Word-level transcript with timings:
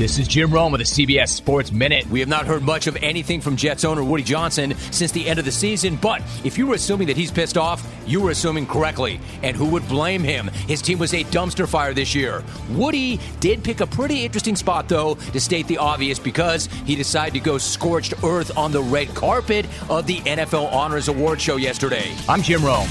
This 0.00 0.18
is 0.18 0.26
Jim 0.26 0.50
Rome 0.50 0.72
with 0.72 0.78
the 0.78 0.86
CBS 0.86 1.28
Sports 1.28 1.70
Minute. 1.70 2.08
We 2.08 2.20
have 2.20 2.28
not 2.30 2.46
heard 2.46 2.62
much 2.62 2.86
of 2.86 2.96
anything 3.02 3.42
from 3.42 3.54
Jets 3.54 3.84
owner 3.84 4.02
Woody 4.02 4.22
Johnson 4.22 4.74
since 4.90 5.12
the 5.12 5.28
end 5.28 5.38
of 5.38 5.44
the 5.44 5.52
season, 5.52 5.96
but 5.96 6.22
if 6.42 6.56
you 6.56 6.66
were 6.66 6.76
assuming 6.76 7.08
that 7.08 7.18
he's 7.18 7.30
pissed 7.30 7.58
off, 7.58 7.86
you 8.06 8.18
were 8.18 8.30
assuming 8.30 8.66
correctly. 8.66 9.20
And 9.42 9.54
who 9.54 9.66
would 9.66 9.86
blame 9.88 10.22
him? 10.22 10.48
His 10.66 10.80
team 10.80 10.98
was 10.98 11.12
a 11.12 11.22
dumpster 11.24 11.68
fire 11.68 11.92
this 11.92 12.14
year. 12.14 12.42
Woody 12.70 13.20
did 13.40 13.62
pick 13.62 13.82
a 13.82 13.86
pretty 13.86 14.24
interesting 14.24 14.56
spot, 14.56 14.88
though, 14.88 15.16
to 15.16 15.38
state 15.38 15.66
the 15.66 15.76
obvious, 15.76 16.18
because 16.18 16.64
he 16.86 16.96
decided 16.96 17.34
to 17.34 17.40
go 17.40 17.58
scorched 17.58 18.14
earth 18.24 18.56
on 18.56 18.72
the 18.72 18.80
red 18.82 19.14
carpet 19.14 19.66
of 19.90 20.06
the 20.06 20.20
NFL 20.20 20.72
Honors 20.72 21.08
Award 21.08 21.42
show 21.42 21.56
yesterday. 21.56 22.10
I'm 22.26 22.40
Jim 22.40 22.64
Rome. 22.64 22.88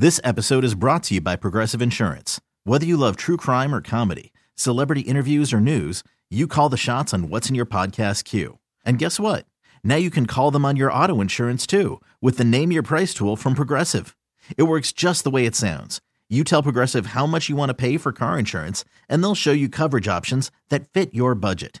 This 0.00 0.20
episode 0.22 0.62
is 0.62 0.76
brought 0.76 1.02
to 1.04 1.14
you 1.14 1.20
by 1.20 1.34
Progressive 1.34 1.82
Insurance. 1.82 2.40
Whether 2.62 2.86
you 2.86 2.96
love 2.96 3.16
true 3.16 3.36
crime 3.36 3.74
or 3.74 3.80
comedy, 3.80 4.32
celebrity 4.54 5.00
interviews 5.00 5.52
or 5.52 5.58
news, 5.58 6.04
you 6.30 6.46
call 6.46 6.68
the 6.68 6.76
shots 6.76 7.12
on 7.12 7.30
what's 7.30 7.48
in 7.48 7.56
your 7.56 7.66
podcast 7.66 8.22
queue. 8.22 8.58
And 8.84 9.00
guess 9.00 9.18
what? 9.18 9.44
Now 9.82 9.96
you 9.96 10.08
can 10.08 10.26
call 10.26 10.52
them 10.52 10.64
on 10.64 10.76
your 10.76 10.88
auto 10.88 11.20
insurance 11.20 11.66
too 11.66 12.00
with 12.22 12.38
the 12.38 12.44
Name 12.44 12.70
Your 12.70 12.84
Price 12.84 13.12
tool 13.12 13.34
from 13.34 13.54
Progressive. 13.56 14.14
It 14.56 14.68
works 14.68 14.92
just 14.92 15.24
the 15.24 15.30
way 15.30 15.46
it 15.46 15.56
sounds. 15.56 16.00
You 16.28 16.44
tell 16.44 16.62
Progressive 16.62 17.06
how 17.06 17.26
much 17.26 17.48
you 17.48 17.56
want 17.56 17.70
to 17.70 17.74
pay 17.74 17.96
for 17.96 18.12
car 18.12 18.38
insurance, 18.38 18.84
and 19.08 19.20
they'll 19.20 19.34
show 19.34 19.50
you 19.50 19.68
coverage 19.68 20.06
options 20.06 20.52
that 20.68 20.86
fit 20.92 21.12
your 21.12 21.34
budget. 21.34 21.80